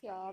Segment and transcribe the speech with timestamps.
[0.00, 0.30] 调